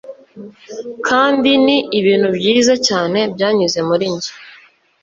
Kandi 1.07 1.49
ni 1.65 1.77
ibintu 1.99 2.27
byiza 2.37 2.73
cyane 2.87 3.19
byanyuze 3.33 3.79
muri 3.89 4.05
njye 4.13 4.31